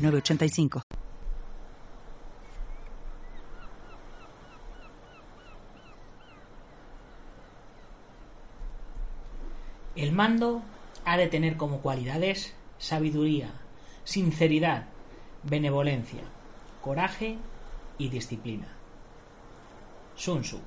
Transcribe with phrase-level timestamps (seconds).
[0.00, 0.82] 985.
[9.96, 10.62] El mando
[11.04, 13.52] ha de tener como cualidades sabiduría,
[14.04, 14.86] sinceridad,
[15.42, 16.22] benevolencia,
[16.80, 17.36] coraje
[17.98, 18.68] y disciplina.
[20.16, 20.60] Sun Tzu.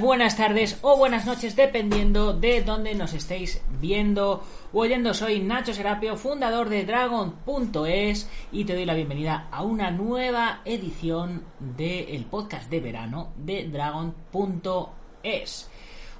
[0.00, 5.14] Buenas tardes o buenas noches, dependiendo de dónde nos estéis viendo o oyendo.
[5.14, 11.44] Soy Nacho Serapio, fundador de Dragon.es y te doy la bienvenida a una nueva edición
[11.60, 14.90] del podcast de verano de Dragon.es.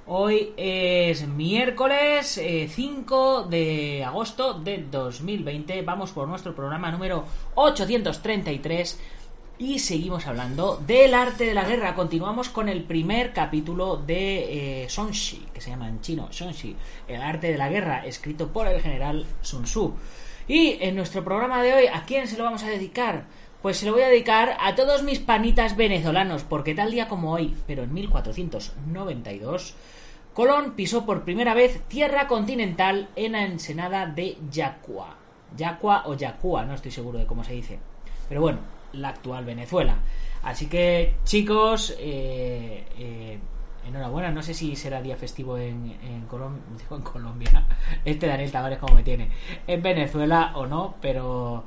[0.07, 5.81] Hoy es miércoles 5 eh, de agosto de 2020.
[5.81, 9.18] Vamos por nuestro programa número 833
[9.59, 11.93] y seguimos hablando del arte de la guerra.
[11.93, 14.87] Continuamos con el primer capítulo de eh,
[15.53, 16.75] que se llama en chino Sonshi,
[17.09, 19.93] el arte de la guerra, escrito por el general Sun Tzu.
[20.47, 23.25] Y en nuestro programa de hoy, ¿a quién se lo vamos a dedicar?
[23.61, 27.33] Pues se lo voy a dedicar a todos mis panitas venezolanos, porque tal día como
[27.33, 29.75] hoy, pero en 1492,
[30.33, 35.17] Colón pisó por primera vez tierra continental en la ensenada de Yacua.
[35.57, 37.79] Yacua o Yacua, no estoy seguro de cómo se dice.
[38.29, 38.59] Pero bueno,
[38.93, 39.99] la actual Venezuela.
[40.43, 43.39] Así que, chicos, eh, eh,
[43.87, 44.31] enhorabuena.
[44.31, 47.65] No sé si será día festivo en, Colombia.
[48.05, 49.29] Este Daniel Tavares, como me tiene.
[49.67, 51.65] En Venezuela o no, pero.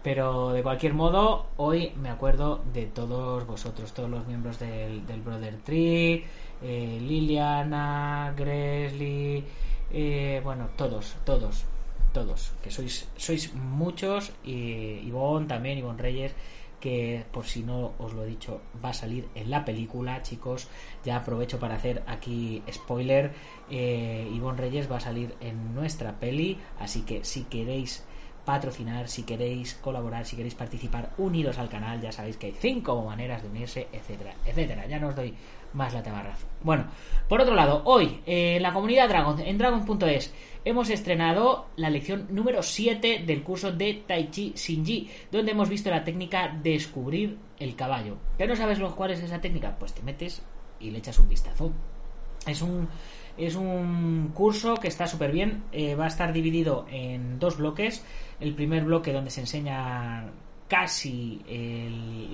[0.00, 5.20] Pero de cualquier modo, hoy me acuerdo de todos vosotros, todos los miembros del, del
[5.20, 6.24] Brother Tree,
[6.62, 9.44] eh, Liliana, Gresley,
[10.44, 11.66] bueno, todos, todos,
[12.18, 16.32] todos, que sois, sois muchos, y Ivonne también, Ivonne Reyes,
[16.80, 20.68] que por si no os lo he dicho va a salir en la película chicos
[21.04, 23.32] ya aprovecho para hacer aquí spoiler
[23.68, 28.04] eh, Ivonne Reyes va a salir en nuestra peli así que si queréis
[28.48, 33.04] patrocinar, si queréis colaborar, si queréis participar, uniros al canal, ya sabéis que hay cinco
[33.04, 34.86] maneras de unirse, etcétera, etcétera.
[34.86, 35.34] Ya no os doy
[35.72, 36.34] más la tabarra.
[36.62, 36.86] Bueno,
[37.28, 40.32] por otro lado, hoy eh, en la comunidad Dragon, en dragon.es,
[40.64, 45.90] hemos estrenado la lección número 7 del curso de Tai Chi Shinji, donde hemos visto
[45.90, 48.16] la técnica descubrir el caballo.
[48.36, 49.76] ¿Que no sabes cuál es esa técnica?
[49.78, 50.42] Pues te metes
[50.80, 51.72] y le echas un vistazo.
[52.46, 52.88] Es un,
[53.36, 55.64] es un curso que está súper bien.
[55.72, 58.04] Eh, va a estar dividido en dos bloques.
[58.40, 60.30] El primer bloque donde se enseña
[60.68, 61.40] casi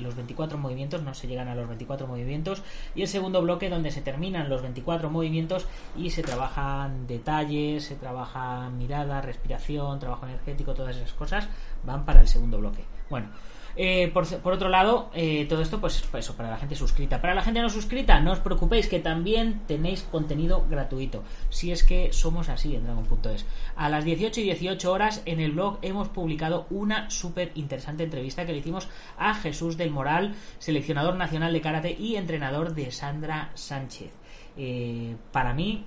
[0.01, 2.63] los 24 movimientos, no se llegan a los 24 movimientos,
[2.95, 7.95] y el segundo bloque donde se terminan los 24 movimientos y se trabajan detalles, se
[7.95, 11.49] trabaja mirada, respiración, trabajo energético, todas esas cosas
[11.85, 12.85] van para el segundo bloque.
[13.15, 13.29] Bueno,
[13.77, 17.21] eh, por, otro lado, eh, todo esto, pues, pues, eso, para la gente suscrita.
[17.21, 21.23] Para la gente no suscrita, no os preocupéis que también tenéis contenido gratuito.
[21.49, 23.47] Si es que somos así en Dragon.es.
[23.77, 28.45] A las 18 y 18 horas en el blog hemos publicado una súper interesante entrevista
[28.45, 33.53] que le hicimos a Jesús del Moral, seleccionador nacional de karate y entrenador de Sandra
[33.55, 34.11] Sánchez.
[34.57, 35.85] Eh, para mí,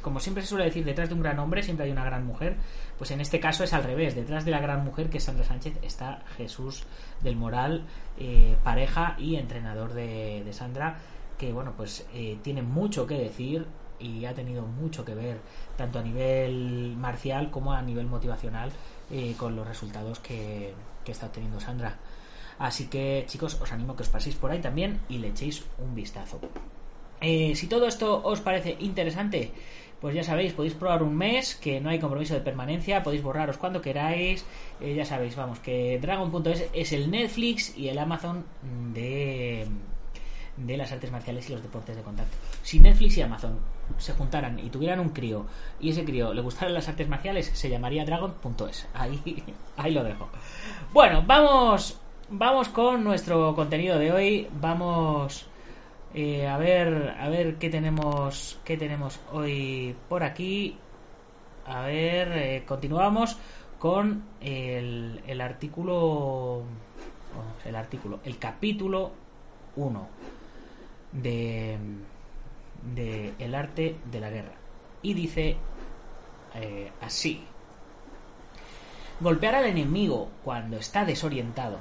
[0.00, 2.56] como siempre se suele decir, detrás de un gran hombre siempre hay una gran mujer.
[2.96, 4.14] Pues en este caso es al revés.
[4.14, 6.84] Detrás de la gran mujer que es Sandra Sánchez está Jesús
[7.20, 7.86] del Moral,
[8.18, 10.98] eh, pareja y entrenador de, Sandra,
[11.38, 13.66] que bueno, pues eh, tiene mucho que decir
[13.98, 15.38] y ha tenido mucho que ver
[15.76, 18.70] tanto a nivel marcial como a nivel motivacional
[19.38, 20.74] con los resultados que,
[21.04, 21.96] que está obteniendo Sandra.
[22.58, 25.64] Así que chicos, os animo a que os paséis por ahí también y le echéis
[25.78, 26.40] un vistazo.
[27.24, 29.50] Eh, si todo esto os parece interesante,
[29.98, 33.56] pues ya sabéis, podéis probar un mes, que no hay compromiso de permanencia, podéis borraros
[33.56, 34.44] cuando queráis,
[34.78, 38.44] eh, ya sabéis, vamos, que Dragon.es es el Netflix y el Amazon
[38.92, 39.66] de,
[40.58, 42.36] de las artes marciales y los deportes de contacto.
[42.62, 43.58] Si Netflix y Amazon
[43.96, 45.46] se juntaran y tuvieran un crío
[45.80, 48.86] y ese crío le gustaran las artes marciales, se llamaría Dragon.es.
[48.92, 49.42] Ahí,
[49.78, 50.28] ahí lo dejo.
[50.92, 51.98] Bueno, vamos,
[52.28, 55.48] vamos con nuestro contenido de hoy, vamos
[56.16, 60.78] Eh, a ver, a ver qué tenemos, qué tenemos hoy por aquí.
[61.66, 63.36] A ver, eh, continuamos
[63.80, 66.62] con el, el artículo,
[67.64, 69.10] el artículo, el capítulo
[69.74, 70.08] 1
[71.10, 71.78] de,
[72.94, 74.54] de El arte de la guerra.
[75.02, 75.56] Y dice
[76.54, 77.42] eh, así.
[79.18, 81.78] Golpear al enemigo cuando está desorientado.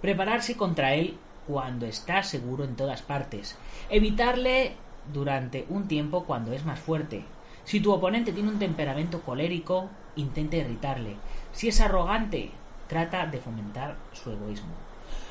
[0.00, 3.56] Prepararse contra él cuando está seguro en todas partes.
[3.88, 4.74] Evitarle
[5.12, 7.24] durante un tiempo cuando es más fuerte.
[7.64, 11.16] Si tu oponente tiene un temperamento colérico, intenta irritarle.
[11.52, 12.50] Si es arrogante,
[12.86, 14.74] trata de fomentar su egoísmo.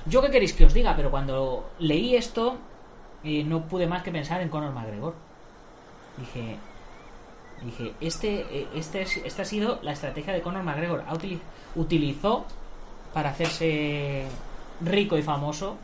[0.07, 2.57] Yo qué queréis que os diga, pero cuando leí esto
[3.23, 5.13] eh, no pude más que pensar en Conor McGregor.
[6.17, 6.57] Dije,
[7.63, 11.03] dije, este, eh, este, esta ha sido la estrategia de Conor McGregor.
[11.75, 12.45] utilizó
[13.13, 14.25] para hacerse
[14.81, 15.77] rico y famoso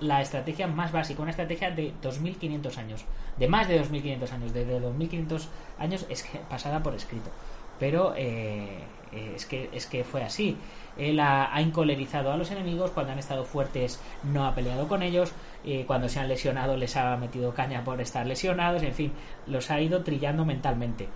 [0.00, 3.04] la estrategia más básica, una estrategia de 2.500 años,
[3.38, 5.46] de más de 2.500 años, desde 2.500
[5.78, 7.30] años es pasada por escrito.
[7.78, 8.80] Pero eh,
[9.12, 10.56] eh, es, que, es que fue así.
[10.96, 15.32] Él ha, encolerizado a los enemigos, cuando han estado fuertes no ha peleado con ellos,
[15.64, 19.12] eh, cuando se han lesionado les ha metido caña por estar lesionados, en fin,
[19.46, 21.08] los ha ido trillando mentalmente.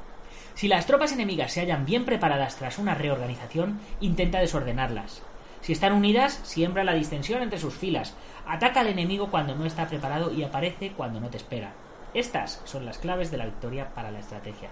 [0.55, 5.23] Si las tropas enemigas se hallan bien preparadas tras una reorganización, intenta desordenarlas.
[5.65, 8.15] Si están unidas, siembra la distensión entre sus filas,
[8.47, 11.73] Ataca al enemigo cuando no está preparado y aparece cuando no te espera.
[12.13, 14.69] Estas son las claves de la victoria para la estrategia.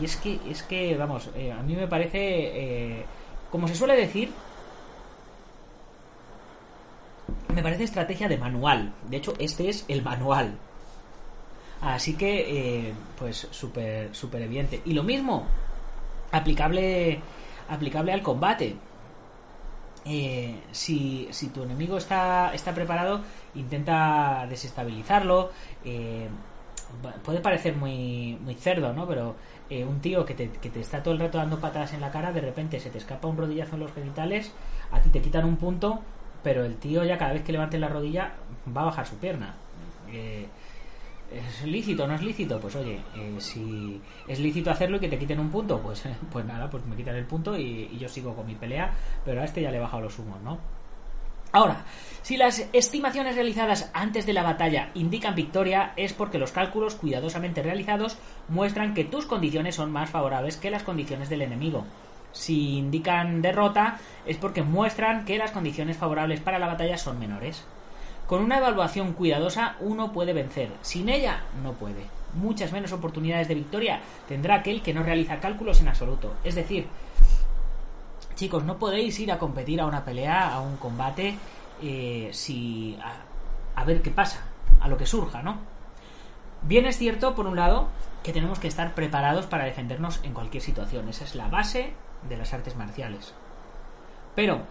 [0.00, 3.04] Y, es que, es que, vamos, eh, a mí me parece, eh,
[3.50, 4.32] como se suele decir,
[7.54, 8.94] me parece estrategia de manual.
[9.08, 10.56] De hecho, este es el manual.
[11.82, 14.80] Así que, eh, pues, súper, súper evidente.
[14.86, 15.46] Y lo mismo,
[16.32, 17.20] aplicable,
[17.68, 18.76] aplicable al combate.
[20.04, 23.20] Eh, si, si, tu enemigo está, está preparado,
[23.54, 25.50] intenta desestabilizarlo.
[25.84, 26.28] Eh,
[27.24, 29.06] puede parecer muy, cerdo, ¿no?
[29.06, 29.36] Pero
[29.70, 32.10] eh, un tío que te, que te, está todo el rato dando patadas en la
[32.10, 34.52] cara, de repente se te escapa un rodillazo en los genitales,
[34.90, 36.00] a ti te quitan un punto,
[36.42, 38.32] pero el tío ya cada vez que levante la rodilla
[38.74, 39.54] va a bajar su pierna.
[41.32, 42.60] ¿Es lícito o no es lícito?
[42.60, 46.44] Pues oye, eh, si es lícito hacerlo y que te quiten un punto, pues, pues
[46.44, 48.92] nada, pues me quitan el punto y, yo sigo con mi pelea,
[49.24, 50.58] pero a este ya le he bajado los humos, ¿no?
[51.54, 51.84] Ahora,
[52.22, 57.62] si las estimaciones realizadas antes de la batalla indican victoria, es porque los cálculos cuidadosamente
[57.62, 58.16] realizados
[58.48, 61.84] muestran que tus condiciones son más favorables que las condiciones del enemigo.
[62.32, 67.66] Si indican derrota, es porque muestran que las condiciones favorables para la batalla son menores.
[68.32, 72.06] Con una evaluación cuidadosa uno puede vencer, sin ella no puede.
[72.32, 76.32] Muchas menos oportunidades de victoria tendrá aquel que no realiza cálculos en absoluto.
[76.42, 76.86] Es decir,
[78.34, 81.36] chicos, no podéis ir a competir a una pelea, a un combate,
[81.82, 82.98] eh, si
[83.76, 84.46] a, ver qué pasa,
[84.80, 85.58] a lo que surja, ¿no?
[86.62, 87.88] Bien es cierto, por un lado,
[88.22, 91.06] que tenemos que estar preparados para defendernos en cualquier situación.
[91.10, 91.92] Esa es la base
[92.30, 93.34] de las artes marciales.
[94.34, 94.62] Pero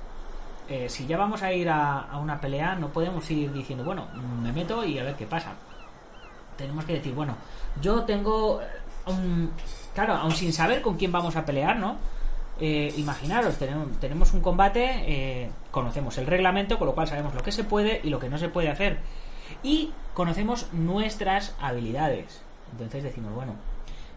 [0.71, 4.07] eh, si ya vamos a ir a, una pelea, no podemos ir diciendo, bueno,
[4.41, 5.53] me meto y a ver qué pasa.
[6.57, 7.35] Tenemos que decir, bueno,
[7.81, 8.61] yo tengo
[9.05, 9.51] un...
[9.93, 11.97] Claro, aún sin saber con quién vamos a pelear, ¿no?
[12.59, 17.51] Eh, imaginaros, tenemos, tenemos, un combate, conocemos el reglamento, con lo cual sabemos lo que
[17.51, 18.99] se puede y lo que no se puede hacer.
[19.63, 22.41] Y conocemos nuestras habilidades.
[22.71, 23.55] Entonces decimos, bueno,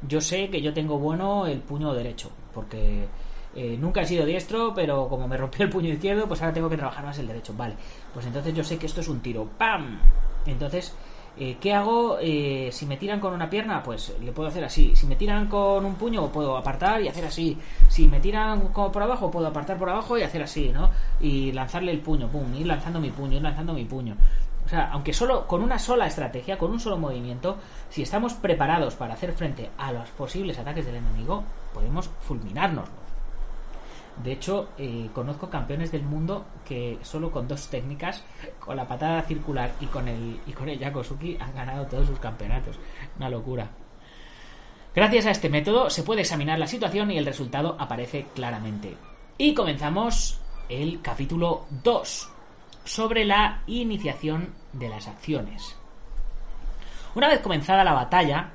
[0.06, 3.08] yo sé que yo tengo bueno el puño derecho, porque
[3.54, 6.68] eh, nunca he sido diestro, pero como me rompió el puño izquierdo, pues ahora tengo
[6.68, 7.54] que trabajar más el derecho.
[7.56, 7.75] Vale,
[8.12, 9.49] pues entonces yo sé que esto es un tiro.
[9.58, 9.99] ¡Pam!
[10.46, 10.94] Entonces,
[11.37, 12.18] eh, ¿qué hago?
[12.20, 14.94] Eh, si me tiran con una pierna, pues le puedo hacer así.
[14.94, 17.58] Si me tiran con un puño, puedo apartar y hacer así.
[17.88, 20.90] Si me tiran como por abajo, puedo apartar por abajo y hacer así, ¿no?
[21.20, 24.16] Y lanzarle el puño, pum, ir lanzando mi puño, ir lanzando mi puño.
[24.64, 27.58] O sea, aunque solo con una sola estrategia, con un solo movimiento,
[27.90, 31.44] si estamos preparados para hacer frente a los posibles ataques del enemigo,
[31.75, 32.88] podemos fulminarnos.
[34.25, 38.25] De hecho, eh, conozco campeones del mundo que solo con dos técnicas,
[38.59, 42.19] con la patada circular y con el y con el Yakosuki, han ganado todos sus
[42.19, 42.78] campeonatos.
[43.19, 43.69] Una locura.
[44.95, 48.97] Gracias a este método se puede examinar la situación y el resultado aparece claramente.
[49.37, 50.40] Y comenzamos
[50.71, 52.31] el capítulo 2
[52.83, 55.76] sobre la iniciación de las acciones.
[57.14, 58.52] Una vez comenzada la batalla,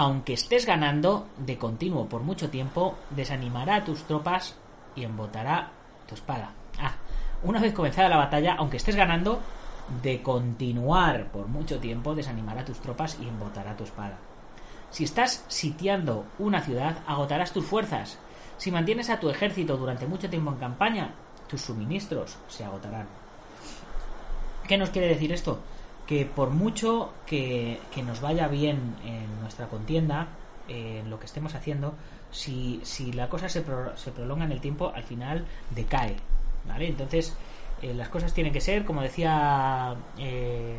[0.00, 4.54] aunque estés ganando de continuo por mucho tiempo, desanimará a tus tropas
[4.96, 5.72] y embotará
[6.08, 6.52] tu espada.
[6.78, 6.94] Ah,
[7.42, 9.40] una vez comenzada la batalla, aunque estés ganando,
[10.02, 14.16] de continuar por mucho tiempo, desanimará a tus tropas y embotará tu espada.
[14.90, 18.18] Si estás sitiando una ciudad, agotarás tus fuerzas.
[18.56, 21.10] Si mantienes a tu ejército durante mucho tiempo en campaña,
[21.46, 23.06] tus suministros se agotarán.
[24.66, 25.58] ¿Qué nos quiere decir esto?
[26.10, 30.26] Que por mucho que, que nos vaya bien en nuestra contienda,
[30.66, 31.94] en lo que estemos haciendo,
[32.32, 33.64] si, si la cosa se,
[33.94, 36.16] se prolonga en el tiempo, al final decae.
[36.66, 36.88] ¿Vale?
[36.88, 37.36] Entonces,
[37.80, 39.94] eh, las cosas tienen que ser, como decía.
[40.18, 40.78] Eh,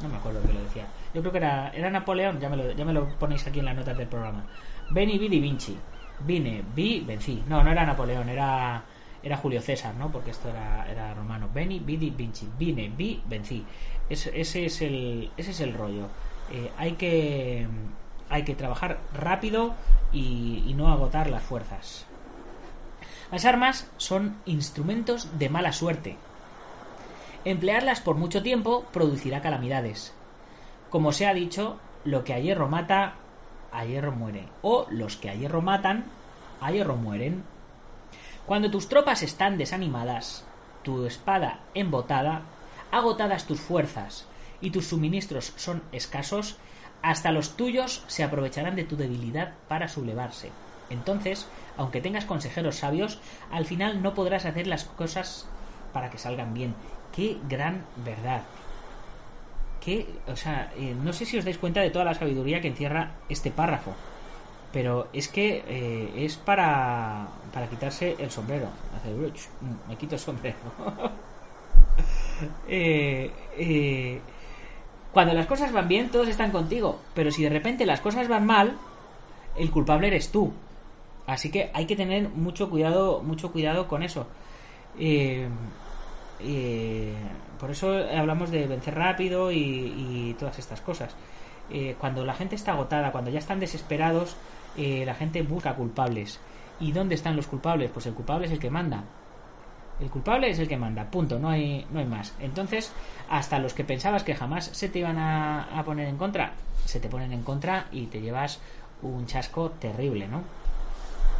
[0.00, 0.86] no me acuerdo que lo decía.
[1.12, 3.64] Yo creo que era, era Napoleón, ya me, lo, ya me lo ponéis aquí en
[3.64, 4.44] las notas del programa.
[4.90, 5.76] Veni, vidi, vinci.
[6.20, 7.42] Vine, vi, vencí.
[7.48, 8.84] No, no era Napoleón, era,
[9.22, 10.10] era Julio César, ¿no?
[10.10, 11.48] Porque esto era, era romano.
[11.52, 12.48] Veni, vidi, vinci.
[12.58, 13.64] Vine, vi, vencí.
[14.08, 16.08] Ese, ese, es, el, ese es el rollo.
[16.52, 17.66] Eh, hay que
[18.28, 19.74] hay que trabajar rápido
[20.12, 22.06] y, y no agotar las fuerzas.
[23.30, 26.16] Las armas son instrumentos de mala suerte.
[27.44, 30.12] Emplearlas por mucho tiempo producirá calamidades.
[30.90, 33.14] Como se ha dicho, lo que a hierro mata,
[33.72, 34.48] a hierro muere.
[34.62, 36.04] O los que a hierro matan,
[36.60, 37.44] a hierro mueren.
[38.46, 40.44] Cuando tus tropas están desanimadas,
[40.84, 42.42] tu espada embotada,
[42.92, 44.26] agotadas tus fuerzas
[44.60, 46.56] y tus suministros son escasos,
[47.02, 50.52] hasta los tuyos se aprovecharán de tu debilidad para sublevarse.
[50.90, 53.18] Entonces, aunque tengas consejeros sabios,
[53.50, 55.48] al final no podrás hacer las cosas
[55.92, 56.76] para que salgan bien.
[57.12, 58.42] Qué gran verdad.
[59.80, 62.68] Qué, o sea, eh, no sé si os dais cuenta de toda la sabiduría que
[62.68, 63.92] encierra este párrafo.
[64.72, 68.68] Pero es que eh, es para, para quitarse el sombrero.
[69.04, 70.56] Mm, me quito el sombrero.
[72.68, 74.20] eh,
[75.12, 77.00] cuando las cosas van bien, todos están contigo.
[77.14, 78.76] Pero si de repente las cosas van mal,
[79.56, 80.52] el culpable eres tú.
[81.26, 84.26] Así que hay que tener mucho cuidado, mucho cuidado con eso.
[84.98, 85.48] Eh,
[86.40, 87.14] eh,
[87.58, 91.14] por eso hablamos de vencer rápido y, todas estas cosas.
[91.70, 94.36] Eh, cuando la gente está agotada, cuando ya están desesperados,
[94.76, 96.38] la gente busca culpables.
[96.80, 97.90] ¿Y dónde están los culpables?
[97.90, 99.04] Pues el culpable es el que manda.
[99.98, 102.34] El culpable es el que manda, punto, no hay, no hay más.
[102.40, 102.92] Entonces,
[103.30, 106.52] hasta los que pensabas que jamás se te iban a poner en contra,
[106.84, 108.60] se te ponen en contra y te llevas
[109.00, 110.42] un chasco terrible, ¿no?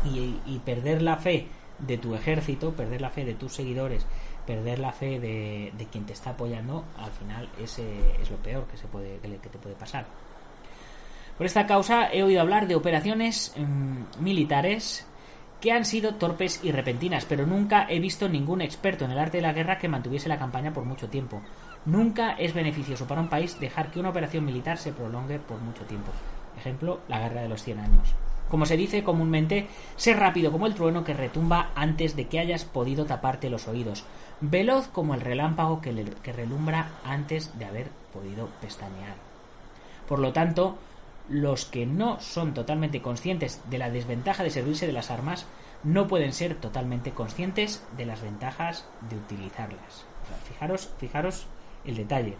[0.05, 1.47] y, perder la fe
[1.79, 4.07] de tu ejército, perder la fe de tus seguidores,
[4.47, 7.85] perder la fe de, quien te está apoyando, al final ese
[8.21, 10.07] es lo peor que, se puede, que te puede pasar.
[11.37, 15.07] Por esta causa he oído hablar de operaciones mm, militares
[15.61, 19.39] que han sido torpes y repentinas, pero nunca he visto ningún experto en el arte
[19.39, 21.43] de la guerra que mantuviese la campaña por mucho tiempo.
[21.85, 25.85] Nunca es beneficioso para un país dejar que una operación militar se prolongue por mucho
[25.85, 26.11] tiempo.
[26.59, 28.15] Ejemplo, la guerra de los 100 años.
[28.51, 32.65] Como se dice comúnmente, sé rápido como el trueno que retumba antes de que hayas
[32.65, 34.05] podido taparte los oídos,
[34.41, 39.17] veloz como el relámpago que, que relumbra antes de haber podido pestañear.
[40.09, 40.79] Por lo tanto,
[41.29, 45.47] los que no son totalmente conscientes de la desventaja de servirse de las armas
[45.83, 50.05] no pueden ser totalmente conscientes de las ventajas de utilizarlas.
[50.49, 51.47] fijaros, fijaros
[51.85, 52.37] el detalle.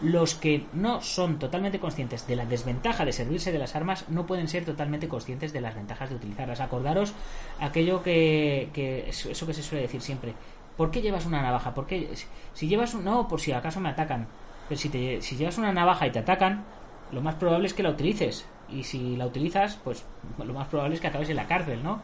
[0.00, 4.26] Los que no son totalmente conscientes de la desventaja de servirse de las armas no
[4.26, 6.60] pueden ser totalmente conscientes de las ventajas de utilizarlas.
[6.60, 7.12] Acordaros
[7.60, 8.70] aquello que,
[9.06, 10.34] eso que se suele decir siempre.
[10.76, 11.74] ¿Por qué llevas una navaja?
[11.74, 12.08] ¿Por qué?
[12.54, 13.04] Si llevas un...
[13.04, 14.26] No, por si acaso me atacan.
[14.68, 16.64] Pero si, te, si llevas una navaja y te atacan,
[17.12, 18.46] lo más probable es que la utilices.
[18.70, 20.04] Y si la utilizas, pues
[20.38, 22.00] lo más probable es que acabes en la cárcel, ¿no?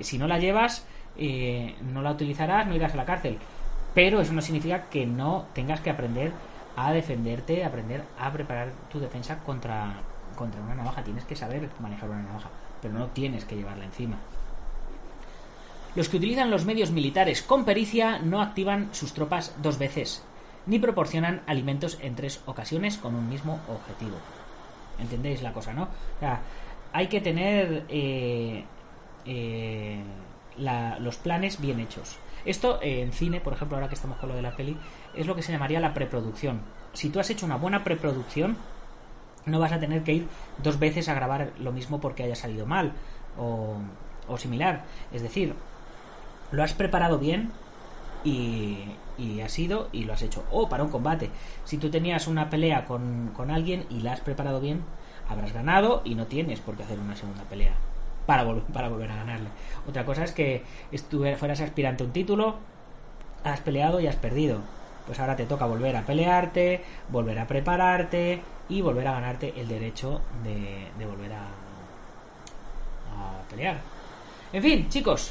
[0.00, 3.38] Si no la llevas, eh, no la utilizarás, no irás a la cárcel.
[3.94, 6.32] Pero eso no significa que no tengas que aprender
[6.86, 9.94] a defenderte, aprender a preparar tu defensa contra,
[10.36, 11.02] contra una navaja.
[11.02, 14.16] Tienes que saber manejar una navaja, pero no tienes que llevarla encima.
[15.94, 20.24] Los que utilizan los medios militares con pericia no activan sus tropas dos veces,
[20.66, 24.16] ni proporcionan alimentos en tres ocasiones con un mismo objetivo.
[25.00, 25.84] ¿Entendéis la cosa, no?
[25.84, 26.40] O sea,
[26.92, 28.64] hay que tener eh,
[29.24, 30.02] eh,
[30.56, 32.18] los planes bien hechos.
[32.44, 34.76] Esto eh, en cine, por ejemplo, ahora que estamos con lo de la peli,
[35.14, 36.60] es lo que se llamaría la preproducción.
[36.92, 38.56] Si tú has hecho una buena preproducción,
[39.46, 40.28] no vas a tener que ir
[40.62, 42.92] dos veces a grabar lo mismo porque haya salido mal
[43.38, 43.78] o,
[44.38, 44.84] similar.
[45.12, 45.54] Es decir,
[46.52, 47.50] lo has preparado bien
[48.22, 48.78] y,
[49.18, 50.44] y has ido y lo has hecho.
[50.50, 51.30] O para un combate.
[51.64, 54.82] Si tú tenías una pelea con, alguien y la has preparado bien,
[55.28, 57.74] habrás ganado y no tienes por qué hacer una segunda pelea
[58.26, 59.48] para, para volver a ganarle.
[59.88, 60.64] Otra cosa es que
[61.38, 62.56] fueras aspirante a un título,
[63.42, 64.60] has peleado y has perdido.
[65.10, 69.66] Pues ahora te toca volver a pelearte, volver a prepararte y volver a ganarte el
[69.66, 71.48] derecho de, volver a,
[73.50, 73.80] pelear.
[74.52, 75.28] En fin, chicos,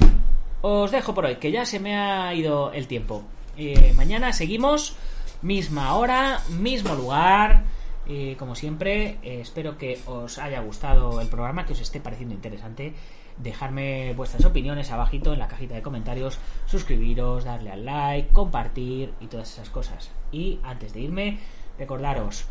[0.59, 3.24] os dejo por hoy, que ya se me ha ido el tiempo.
[3.55, 4.98] Eh, mañana seguimos,
[5.41, 7.63] misma hora, mismo lugar.
[8.38, 12.93] como siempre, eh, espero que os haya gustado el programa, que os esté pareciendo interesante.
[13.39, 19.27] Dejarme vuestras opiniones abajito en la cajita de comentarios, suscribiros, darle al like, compartir y
[19.27, 20.12] todas esas cosas.
[20.31, 21.39] Y antes de irme,
[21.77, 22.46] recordaros,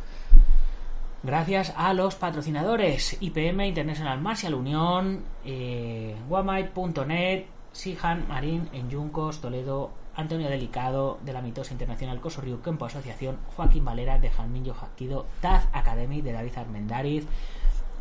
[1.22, 6.16] gracias a los patrocinadores IPM International Martial Unión, eh,
[7.72, 13.84] Sihan Marín en Yuncos, Toledo, Antonio Delicado de la Mitosa Internacional Cosorriu Kempo Asociación, Joaquín
[13.84, 17.26] Valera de Jalmillo Jaquido, Taz Academy de David Armendariz,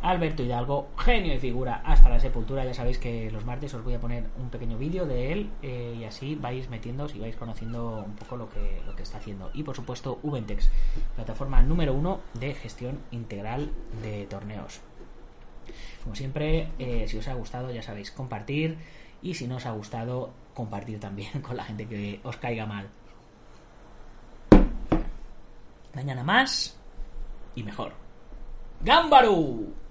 [0.02, 2.64] Alberto Hidalgo, genio y figura hasta la sepultura.
[2.64, 5.96] Ya sabéis que los martes os voy a poner un pequeño vídeo de él eh,
[5.98, 9.50] y así vais metiéndoos y vais conociendo un poco lo que, lo que está haciendo.
[9.54, 10.70] Y por supuesto, Ubentex,
[11.16, 14.80] plataforma número uno de gestión integral de torneos.
[16.02, 18.78] Como siempre, eh, si os ha gustado, ya sabéis, compartir
[19.20, 22.88] y si no os ha gustado, compartir también con la gente que os caiga mal.
[25.94, 26.78] Mañana más
[27.56, 27.92] y mejor.
[28.80, 29.87] ¡Gámbaro!